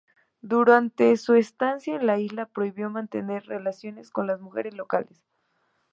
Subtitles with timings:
[0.41, 5.21] Durante su estancia en la isla prohibió mantener relaciones con las mujeres locales.